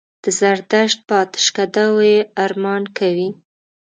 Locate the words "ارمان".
2.43-2.83